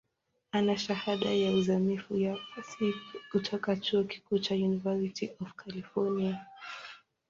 Ana 0.51 0.77
Shahada 0.77 1.29
ya 1.31 1.51
uzamivu 1.51 2.13
ya 2.25 2.35
Fasihi 2.35 2.93
kutoka 3.31 3.75
chuo 3.75 4.03
kikuu 4.03 4.37
cha 4.39 4.55
University 4.55 5.29
of 5.41 5.53
California. 5.63 6.45